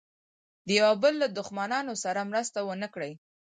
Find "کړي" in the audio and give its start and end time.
2.93-3.11